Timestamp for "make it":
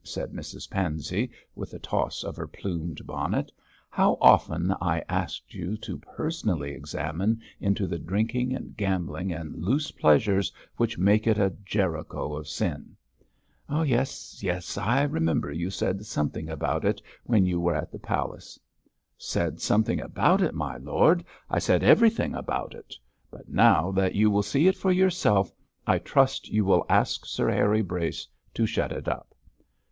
10.97-11.37